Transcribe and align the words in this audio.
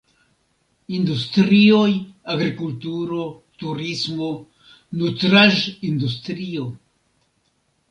Industrioj: 0.99 1.89
agrikulturo, 2.35 3.27
turismo, 3.65 4.33
nutraĵ-industrio. 5.05 6.69